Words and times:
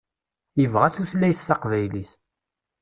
Yebɣa 0.61 0.89
tutlayt 0.95 1.39
taqbaylit. 1.47 2.11